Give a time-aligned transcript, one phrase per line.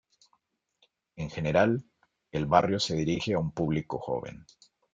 [1.15, 1.83] En general,
[2.31, 4.47] el barrio se dirige a un público joven.